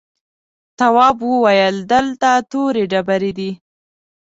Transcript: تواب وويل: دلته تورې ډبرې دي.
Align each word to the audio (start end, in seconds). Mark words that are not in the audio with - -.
تواب 0.79 1.17
وويل: 1.31 1.75
دلته 1.93 2.29
تورې 2.51 2.83
ډبرې 2.91 3.31
دي. 3.37 3.51